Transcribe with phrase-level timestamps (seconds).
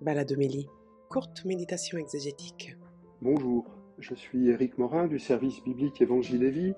[0.00, 0.68] Baladomélie,
[1.08, 2.76] courte méditation exégétique.
[3.22, 3.64] Bonjour,
[3.98, 6.74] je suis Éric Morin du service biblique Évangile et Vie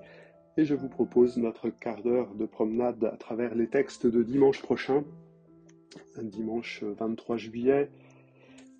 [0.55, 4.61] et je vous propose notre quart d'heure de promenade à travers les textes de dimanche
[4.61, 5.03] prochain,
[6.21, 7.89] dimanche 23 juillet.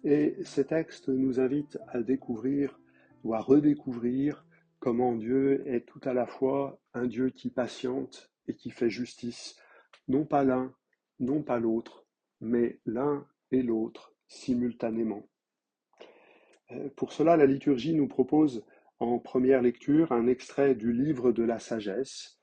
[0.03, 2.79] Et ces textes nous invitent à découvrir
[3.23, 4.45] ou à redécouvrir
[4.79, 9.57] comment Dieu est tout à la fois un Dieu qui patiente et qui fait justice,
[10.07, 10.73] non pas l'un,
[11.19, 12.05] non pas l'autre,
[12.39, 15.27] mais l'un et l'autre simultanément.
[16.71, 18.65] Euh, pour cela, la liturgie nous propose
[18.99, 22.39] en première lecture un extrait du livre de la sagesse,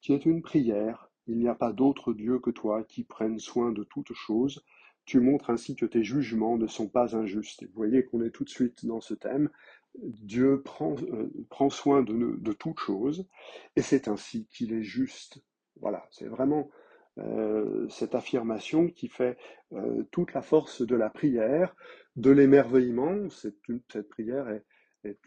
[0.00, 1.10] qui est une prière.
[1.26, 4.64] Il n'y a pas d'autre Dieu que toi qui prenne soin de toutes choses.
[5.04, 7.64] Tu montres ainsi que tes jugements ne sont pas injustes.
[7.64, 9.50] vous voyez qu'on est tout de suite dans ce thème.
[10.02, 13.26] Dieu prend, euh, prend soin de, de toutes choses,
[13.74, 15.42] et c'est ainsi qu'il est juste.
[15.80, 16.70] Voilà, c'est vraiment
[17.18, 19.36] euh, cette affirmation qui fait
[19.72, 21.74] euh, toute la force de la prière,
[22.16, 23.28] de l'émerveillement.
[23.30, 24.64] Cette, prière est,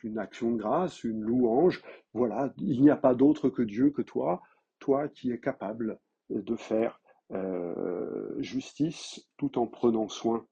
[0.04, 1.82] une action de grâce, une louange.
[2.14, 4.42] Voilà, il n'y a pas d'autre que Dieu que toi,
[4.80, 10.46] toi qui es capable de faire euh, justice tout en prenant soin.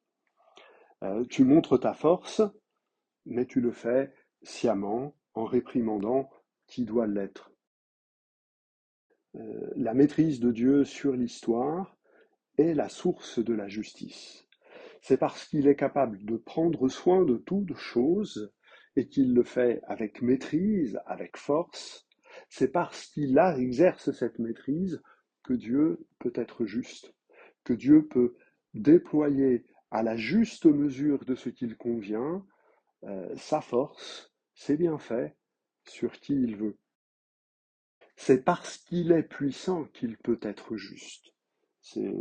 [1.30, 2.42] tu montres ta force,
[3.26, 6.30] mais tu le fais sciemment, en réprimandant
[6.68, 7.52] qui doit l'être.
[9.40, 11.98] Euh, la maîtrise de Dieu sur l'histoire
[12.58, 14.46] est la source de la justice.
[15.02, 18.52] C'est parce qu'il est capable de prendre soin de toutes choses
[18.96, 22.06] et qu'il le fait avec maîtrise, avec force,
[22.50, 25.02] c'est parce qu'il exerce cette maîtrise
[25.44, 27.14] que Dieu peut être juste,
[27.64, 28.36] que Dieu peut
[28.74, 32.46] déployer à la juste mesure de ce qu'il convient
[33.04, 35.34] euh, sa force, ses bienfaits
[35.86, 36.78] sur qui il veut.
[38.22, 41.34] C'est parce qu'il est puissant qu'il peut être juste.
[41.82, 42.14] C'est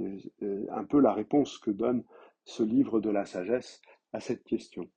[0.43, 2.05] euh, un peu la réponse que donne
[2.45, 3.83] ce livre de la sagesse
[4.13, 4.89] à cette question.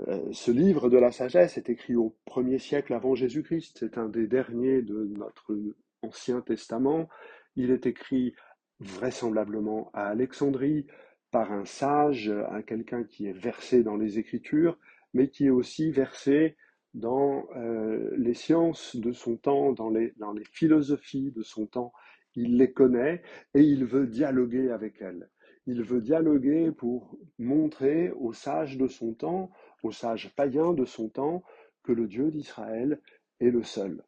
[0.00, 3.78] Euh, ce livre de la sagesse est écrit au premier siècle avant Jésus-Christ.
[3.80, 5.56] C'est un des derniers de notre
[6.02, 7.08] Ancien Testament.
[7.56, 8.34] Il est écrit
[8.80, 10.86] vraisemblablement à Alexandrie
[11.30, 14.78] par un sage, un quelqu'un qui est versé dans les Écritures,
[15.14, 16.54] mais qui est aussi versé
[16.94, 21.92] dans euh, les sciences de son temps, dans les, dans les philosophies de son temps.
[22.36, 23.22] Il les connaît
[23.54, 25.28] et il veut dialoguer avec elles.
[25.66, 29.50] Il veut dialoguer pour montrer aux sages de son temps,
[29.82, 31.42] aux sages païens de son temps,
[31.82, 33.00] que le Dieu d'Israël
[33.40, 34.04] est le seul.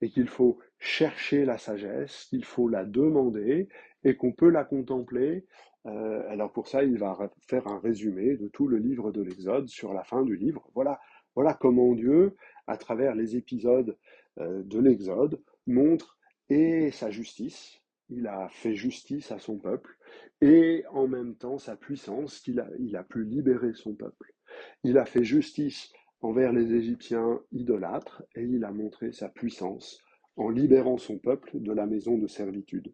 [0.00, 3.68] Et qu'il faut chercher la sagesse, qu'il faut la demander
[4.04, 5.46] et qu'on peut la contempler.
[5.86, 9.68] Euh, alors pour ça, il va faire un résumé de tout le livre de l'Exode
[9.68, 10.68] sur la fin du livre.
[10.74, 11.00] Voilà
[11.34, 12.36] voilà comment Dieu,
[12.66, 13.96] à travers les épisodes
[14.38, 16.18] euh, de l'Exode, montre
[16.48, 17.80] et sa justice,
[18.10, 19.96] il a fait justice à son peuple,
[20.40, 24.34] et en même temps sa puissance, qu'il a, il a pu libérer son peuple.
[24.82, 30.00] Il a fait justice envers les Égyptiens idolâtres, et il a montré sa puissance
[30.36, 32.92] en libérant son peuple de la maison de servitude.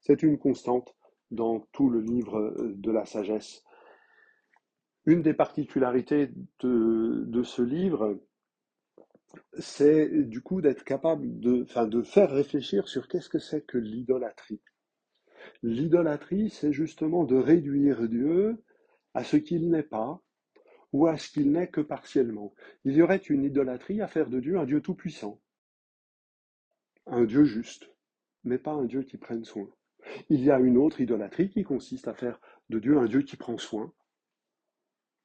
[0.00, 0.94] C'est une constante
[1.30, 3.62] dans tout le livre de la sagesse
[5.10, 8.20] une des particularités de, ce livre,
[9.58, 14.62] c'est du coup d'être capable de, de faire réfléchir sur qu'est-ce que c'est que l'idolâtrie.
[15.62, 18.62] L'idolâtrie, c'est justement de réduire Dieu
[19.14, 20.22] à ce qu'il n'est pas
[20.92, 22.54] ou à ce qu'il n'est que partiellement.
[22.84, 25.40] Il y aurait une idolâtrie à faire de Dieu un Dieu tout-puissant,
[27.06, 27.90] un Dieu juste,
[28.44, 29.68] mais pas un Dieu qui prenne soin.
[30.28, 33.36] Il y a une autre idolâtrie qui consiste à faire de Dieu un Dieu qui
[33.36, 33.92] prend soin,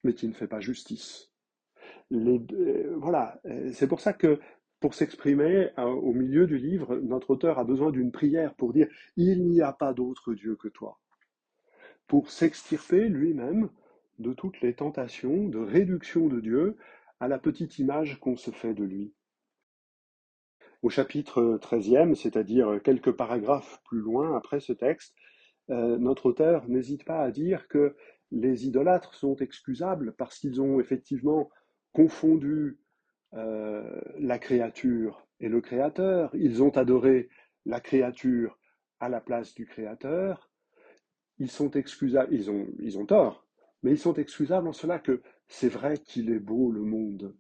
[0.06, 1.32] mais qui ne fait pas justice.
[2.14, 4.40] Euh, voilà, euh, c'est pour ça que
[4.80, 8.88] pour s'exprimer euh, au milieu du livre, notre auteur a besoin d'une prière pour dire
[9.18, 11.00] il n'y a pas d'autre Dieu que toi.
[12.08, 13.70] Pour s'extirper lui-même
[14.20, 16.78] de toutes les tentations de réduction de Dieu
[17.20, 19.12] à la petite image qu'on se fait de lui.
[20.84, 25.16] Au chapitre 13e, c'est-à-dire quelques paragraphes plus loin après ce texte,
[25.68, 27.96] notre auteur n'hésite pas à dire que
[28.36, 31.50] les idolâtres sont excusables parce qu'ils ont effectivement
[31.94, 32.78] confondu
[33.34, 36.30] euh, la créature et le créateur.
[36.36, 37.30] Ils ont adoré
[37.66, 38.60] la créature
[39.00, 40.52] à la place du créateur.
[41.38, 43.48] Ils sont excusables, ils ont, ils ont tort,
[43.84, 47.36] mais ils sont excusables en cela que c'est vrai qu'il est beau le monde.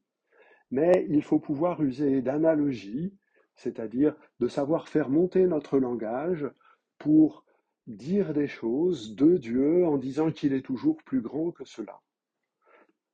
[0.72, 3.18] Mais il faut pouvoir user d'analogie,
[3.56, 6.50] c'est-à-dire de savoir faire monter notre langage
[6.98, 7.45] pour
[7.88, 12.02] dire des choses de Dieu en disant qu'il est toujours plus grand que cela.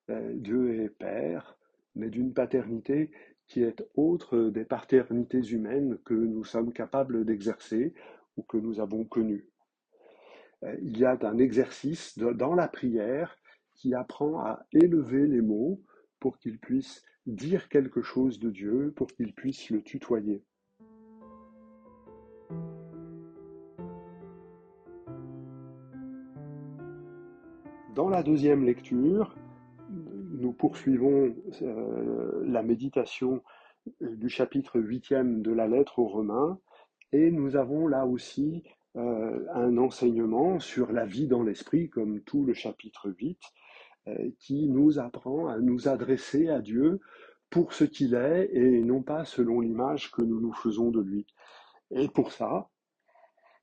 [0.07, 1.57] Ben, Dieu est Père,
[1.95, 3.11] mais d'une paternité
[3.47, 7.93] qui est autre des paternités humaines que nous sommes capables d'exercer
[8.37, 9.49] ou que nous avons connues.
[10.63, 13.35] euh, il y a un exercice dans la prière
[13.75, 15.81] qui apprend à élever les mots
[16.19, 20.43] pour qu'ils puissent dire quelque chose de Dieu, pour qu'ils puissent le tutoyer.
[27.95, 29.35] Dans la deuxième lecture,
[29.89, 33.43] nous poursuivons euh, la méditation
[33.99, 36.57] du chapitre 8 de la lettre aux Romains
[37.11, 38.63] et nous avons là aussi
[38.95, 43.37] euh, un enseignement sur la vie dans l'esprit, comme tout le chapitre 8,
[44.07, 47.01] euh, qui nous apprend à nous adresser à Dieu
[47.49, 51.27] pour ce qu'il est et non pas selon l'image que nous nous faisons de lui.
[51.93, 52.69] Et pour ça,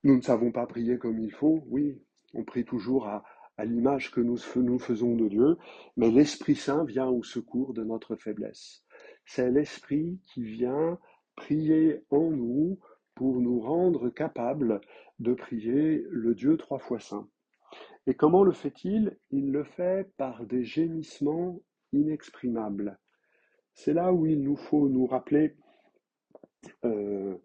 [0.04, 1.98] nous ne savons pas prier comme il faut, oui,
[2.34, 3.24] on prie toujours à,
[3.58, 5.56] à l'image que nous, nous faisons de Dieu,
[5.96, 8.84] mais l'Esprit Saint vient au secours de notre faiblesse.
[9.26, 10.98] C'est l'Esprit qui vient
[11.34, 12.78] prier en nous
[13.14, 14.80] pour nous rendre capables
[15.18, 17.28] de prier le Dieu trois fois saint.
[18.06, 19.18] Et comment le fait-il?
[19.30, 21.60] Il le fait par des gémissements
[21.92, 22.98] inexprimables.
[23.74, 25.56] C'est là où il nous faut nous rappeler
[26.84, 27.36] euh,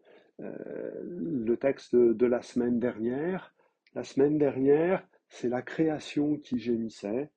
[0.42, 3.54] euh, le texte de la semaine dernière.
[3.96, 7.32] La semaine dernière, c'est la création qui gémissait,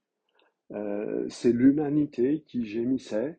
[0.73, 3.39] euh, c'est l'humanité qui gémissait,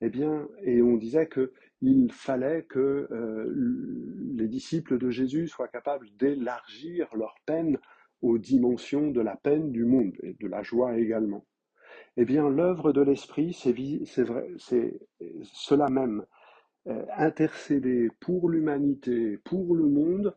[0.00, 3.52] eh bien, et on disait que il fallait que euh,
[4.36, 7.78] les disciples de Jésus soient capables d'élargir leur peine
[8.22, 11.44] aux dimensions de la peine du monde et de la joie également.
[12.16, 15.00] Eh bien, l'œuvre de l'Esprit, c'est
[15.42, 16.24] cela même,
[16.86, 20.34] euh, intercéder pour l'humanité, pour le monde,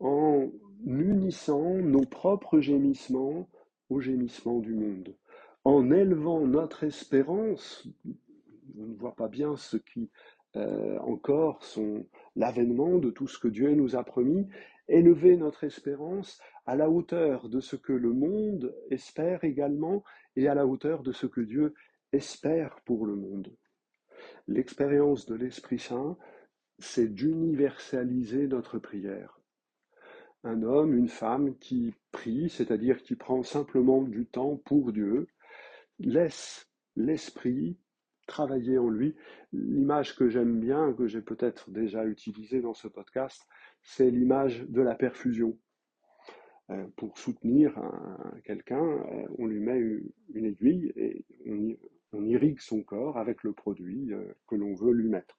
[0.00, 0.48] en
[0.86, 3.48] unissant nos propres gémissements
[3.90, 5.14] aux gémissements du monde,
[5.64, 7.88] en élevant notre espérance
[8.78, 10.10] on ne voit pas bien ce qui
[10.56, 12.06] euh, encore sont
[12.36, 14.48] l'avènement de tout ce que Dieu nous a promis,
[14.88, 20.02] élever notre espérance à la hauteur de ce que le monde espère également
[20.36, 21.74] et à la hauteur de ce que Dieu
[22.12, 23.54] espère pour le monde.
[24.46, 26.16] L'expérience de l'Esprit Saint,
[26.78, 29.37] c'est d'universaliser notre prière.
[30.48, 35.26] Un homme, une femme qui prie, c'est-à-dire qui prend simplement du temps pour Dieu,
[35.98, 36.66] laisse
[36.96, 37.76] l'Esprit
[38.26, 39.14] travailler en lui.
[39.52, 43.46] L'image que j'aime bien, que j'ai peut-être déjà utilisée dans ce podcast,
[43.82, 45.58] c'est l'image de la perfusion.
[46.70, 47.78] Euh, pour soutenir
[48.44, 49.78] quelqu'un, euh, on lui met
[50.32, 51.76] une aiguille et on,
[52.24, 55.38] irrigue son corps avec le produit euh, que l'on veut lui mettre.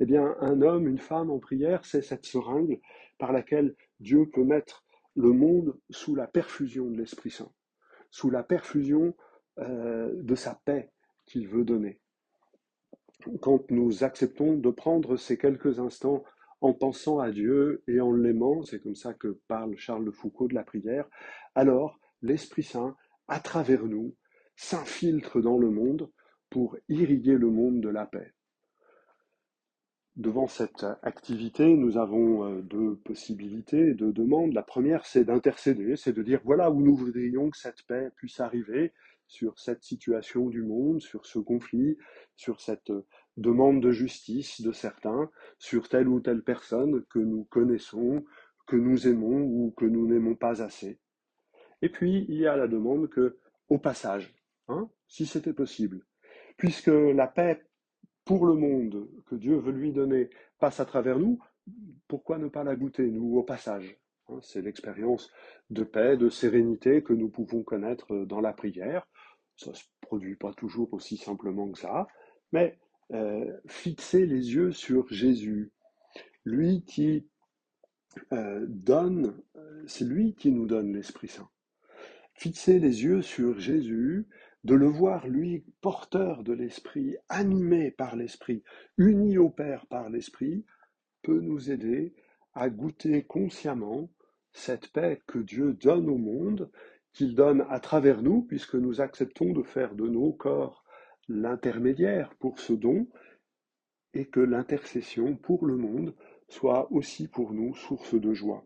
[0.00, 2.80] Eh bien, un homme, une femme en prière, c'est cette seringue
[3.18, 4.84] par laquelle Dieu peut mettre
[5.16, 7.52] le monde sous la perfusion de l'Esprit Saint,
[8.10, 9.14] sous la perfusion
[9.58, 10.92] de sa paix
[11.26, 12.00] qu'il veut donner
[13.40, 16.24] quand nous acceptons de prendre ces quelques instants
[16.60, 20.48] en pensant à Dieu et en l'aimant, c'est comme ça que parle Charles de Foucault
[20.48, 21.08] de la prière,
[21.54, 22.96] alors l'Esprit Saint,
[23.28, 24.14] à travers nous,
[24.56, 26.10] s'infiltre dans le monde
[26.50, 28.32] pour irriguer le monde de la paix.
[30.18, 34.52] Devant cette activité, nous avons euh, deux possibilités, deux demandes.
[34.52, 38.40] La première, c'est d'intercéder, c'est de dire voilà où nous voudrions que cette paix puisse
[38.40, 38.92] arriver,
[39.28, 41.98] sur cette situation du monde, sur ce conflit,
[42.34, 42.90] sur cette
[43.36, 48.24] demande de justice de certains, sur telle ou telle personne que nous connaissons,
[48.66, 50.98] que nous aimons ou que nous n'aimons pas assez.
[51.82, 53.38] Et puis, il y a la demande que,
[53.68, 54.34] au passage,
[54.66, 56.04] hein, si c'était possible,
[56.56, 57.67] puisque la paix
[58.28, 61.38] pour le monde que Dieu veut lui donner passe à travers nous,
[62.08, 63.96] pourquoi ne pas la goûter, nous, au passage
[64.28, 65.32] hein, C'est l'expérience
[65.70, 69.08] de paix, de sérénité que nous pouvons connaître dans la prière.
[69.56, 72.06] Ça ne se produit pas toujours aussi simplement que ça,
[72.52, 72.78] mais
[73.14, 75.72] euh, fixer les yeux sur Jésus,
[76.44, 77.26] lui qui
[78.34, 81.48] euh, donne, euh, c'est lui qui nous donne l'Esprit Saint.
[82.34, 84.26] Fixer les yeux sur Jésus,
[84.64, 88.62] de le voir lui porteur de l'Esprit, animé par l'Esprit,
[88.96, 90.64] uni au Père par l'Esprit,
[91.22, 92.14] peut nous aider
[92.54, 94.10] à goûter consciemment
[94.52, 96.70] cette paix que Dieu donne au monde
[97.12, 100.84] qu'il donne à travers nous, puisque nous acceptons de faire de nos corps
[101.28, 103.08] l'intermédiaire pour ce don,
[104.14, 106.14] et que l'intercession pour le monde
[106.48, 108.64] soit aussi pour nous source de joie.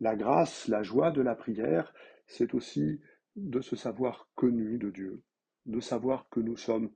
[0.00, 1.92] La grâce, la joie de la prière,
[2.26, 3.00] c'est aussi
[3.36, 5.22] de se savoir connu de Dieu,
[5.66, 6.90] de savoir que nous sommes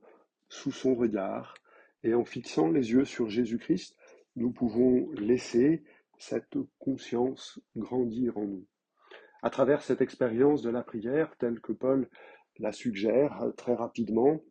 [0.49, 1.55] sous son regard,
[2.03, 3.95] et en fixant les yeux sur Jésus-Christ,
[4.35, 5.83] nous pouvons laisser
[6.17, 8.65] cette conscience grandir en nous.
[9.41, 12.09] À travers cette expérience de la prière, telle que Paul
[12.59, 14.41] la suggère très rapidement,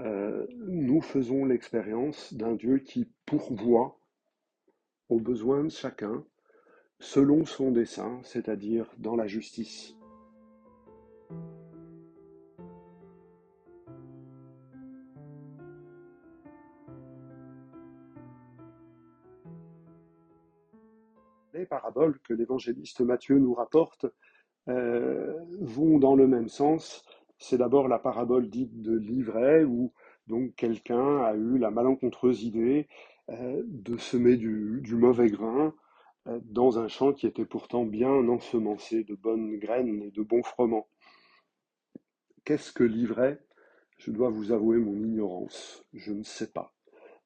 [0.00, 3.98] euh, nous faisons l'expérience d'un Dieu qui pourvoit
[5.08, 6.24] aux besoins de chacun
[6.98, 9.94] selon son dessein, c'est-à-dire dans la justice.
[22.22, 24.06] Que l'évangéliste Matthieu nous rapporte
[24.68, 27.04] euh, vont dans le même sens.
[27.38, 29.92] C'est d'abord la parabole dite de l'ivraie, où
[30.26, 32.88] donc quelqu'un a eu la malencontreuse idée
[33.30, 35.74] euh, de semer du, mauvais grain
[36.28, 40.42] euh, dans un champ qui était pourtant bien ensemencé de bonnes graines et de bons
[40.42, 40.86] froment.
[42.44, 43.40] Qu'est-ce que l'ivraie?
[43.98, 45.84] Je dois vous avouer mon ignorance.
[45.92, 46.74] Je ne sais pas.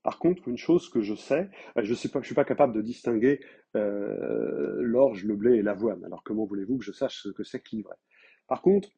[0.07, 3.41] Par contre, une chose que je sais, euh, je ne suis pas capable de distinguer
[3.75, 6.05] euh, l'orge, le blé et l'avoine.
[6.05, 7.99] Alors comment voulez-vous que je sache ce que c'est que l'ivraie?
[8.47, 8.91] Par contre,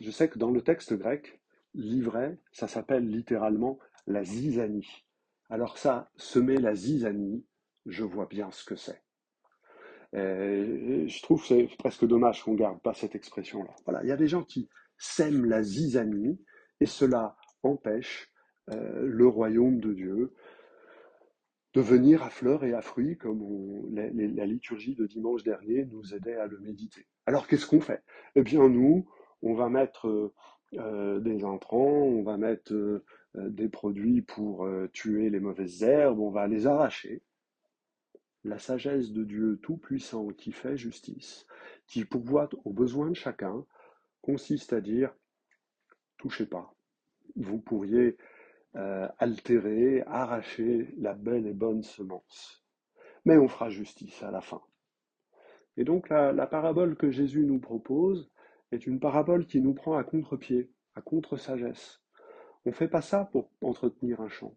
[0.00, 1.40] je sais que dans le texte grec,
[1.74, 5.04] l'ivraie, ça s'appelle littéralement la zizanie.
[5.50, 7.44] Alors ça, semer la zizanie,
[7.86, 9.02] je vois bien ce que c'est.
[10.12, 13.74] je trouve que c'est presque dommage qu'on garde pas cette expression-là.
[13.86, 16.40] Voilà, il y a des gens qui sèment la zizanie
[16.78, 18.31] et cela empêche
[18.68, 20.32] le royaume de Dieu
[21.74, 23.42] de venir à fleurs et à fruits, comme
[23.94, 27.06] la, liturgie de dimanche dernier nous aidait à le méditer.
[27.26, 28.02] Alors qu'est-ce qu'on fait?
[28.34, 29.08] Eh bien nous,
[29.40, 30.32] on va mettre
[30.74, 33.02] euh, des intrants, on va mettre euh,
[33.34, 37.22] des produits pour tuer les mauvaises herbes, on va les arracher,
[38.44, 41.46] la sagesse de Dieu Tout-Puissant qui fait justice,
[41.86, 43.64] qui pourvoit aux besoins de chacun,
[44.20, 45.14] consiste à dire
[46.18, 46.74] touchez pas.
[47.36, 48.16] Vous pourriez
[48.76, 52.64] euh, altérer, arracher la belle et bonne semence.
[53.24, 54.62] Mais on fera justice à la fin.
[55.76, 58.30] Et donc la, parabole que Jésus nous propose
[58.70, 62.02] est une parabole qui nous prend à contre-pied, à contre-sagesse.
[62.64, 64.56] On ne fait pas ça pour entretenir un champ.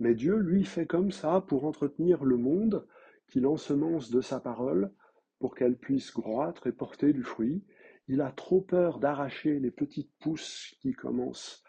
[0.00, 2.86] Mais Dieu, lui, fait comme ça pour entretenir le monde
[3.28, 4.92] qu'il ensemence de sa parole
[5.38, 7.64] pour qu'elle puisse croître et porter du fruit.
[8.08, 11.63] Il a trop peur d'arracher les petites pousses qui commencent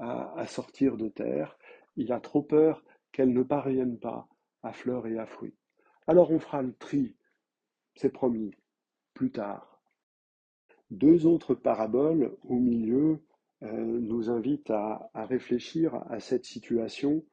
[0.00, 1.56] à, sortir de terre.
[1.96, 4.28] Il a trop peur qu'elles ne parviennent pas
[4.62, 5.56] à fleurs et à fruits.
[6.06, 7.16] Alors on fera le tri,
[7.94, 8.52] c'est promis,
[9.14, 9.80] plus tard.
[10.90, 13.22] Deux autres paraboles au milieu
[13.62, 17.24] euh, nous invitent à réfléchir à cette situation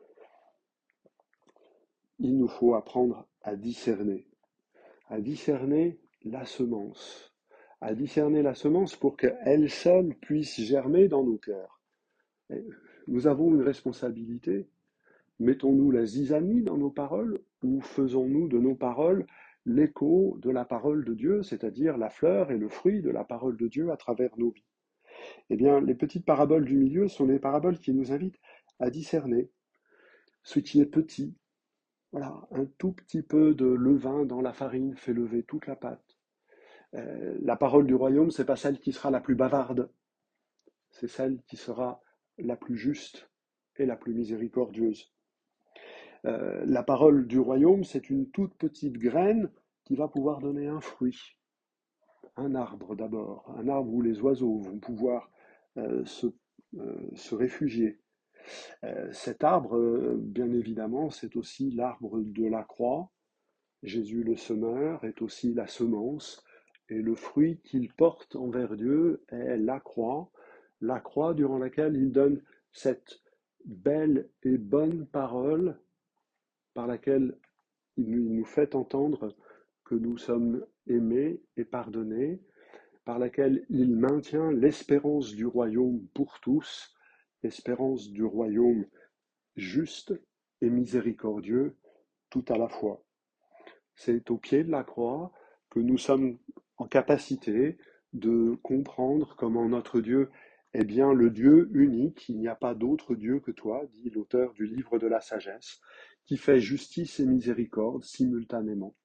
[2.20, 4.28] il nous faut apprendre à discerner,
[5.08, 7.34] à discerner la semence,
[7.80, 11.77] à discerner la semence pour qu'elle seule puisse germer dans nos cœurs.
[13.08, 14.68] Nous avons une responsabilité.
[15.40, 19.26] Mettons-nous la zizanie dans nos paroles ou faisons-nous de nos paroles
[19.66, 23.58] l'écho de la parole de Dieu, c'est-à-dire la fleur et le fruit de la parole
[23.58, 24.66] de Dieu à travers nos vies
[25.50, 28.40] Eh bien, les petites paraboles du milieu sont des paraboles qui nous invitent
[28.80, 29.50] à discerner
[30.44, 31.36] ce qui est petit
[32.12, 36.18] voilà, un tout petit peu de levain dans la farine fait lever toute la pâte.
[36.94, 39.90] Euh, la parole du royaume, c'est pas celle qui sera la plus bavarde,
[40.90, 42.02] c'est celle qui sera
[42.38, 43.30] la plus juste
[43.78, 45.12] et la plus miséricordieuse.
[46.26, 49.52] Euh, la parole du royaume, c'est une toute petite graine
[49.86, 51.20] qui va pouvoir donner un fruit,
[52.36, 55.32] un arbre d'abord, un arbre où les oiseaux vont pouvoir
[55.78, 58.00] euh, se réfugier,
[58.84, 63.12] euh, cet arbre, bien évidemment, c'est aussi l'arbre de la croix.
[63.84, 66.44] Jésus le semeur est aussi la semence,
[66.90, 70.32] et le fruit qu'il porte envers Dieu est la croix,
[70.82, 72.42] la croix durant laquelle il donne
[72.72, 73.22] cette
[73.66, 75.80] belle et bonne parole
[76.74, 77.38] par laquelle
[77.98, 79.36] il nous fait entendre
[79.84, 82.42] que nous sommes aimés et pardonnés,
[83.06, 86.94] par laquelle il maintient l'espérance du royaume pour tous,
[87.44, 88.86] espérance du royaume
[89.56, 90.14] juste
[90.62, 91.76] et miséricordieux
[92.30, 93.04] tout à la fois.
[93.96, 95.32] C'est au pied de la croix
[95.70, 96.38] que nous sommes
[96.78, 97.78] en capacité
[98.14, 100.30] de comprendre comment notre Dieu
[100.74, 104.54] est bien le Dieu unique, il n'y a pas d'autre Dieu que toi, dit l'auteur
[104.54, 105.80] du livre de la sagesse,
[106.26, 108.96] qui fait justice et miséricorde simultanément.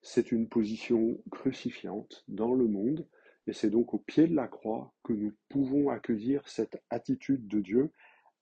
[0.00, 3.06] C'est une position crucifiante dans le monde,
[3.46, 7.60] et c'est donc au pied de la croix que nous pouvons accueillir cette attitude de
[7.60, 7.92] Dieu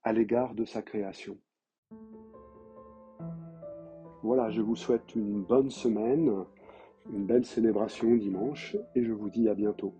[0.03, 1.39] à l'égard de sa création.
[4.23, 6.45] Voilà, je vous souhaite une bonne semaine,
[7.13, 9.95] une belle célébration dimanche et je vous dis à bientôt.